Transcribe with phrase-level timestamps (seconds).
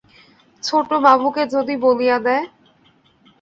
[0.63, 2.45] ছোট বাবুকে যদি বলিয়া দেয়!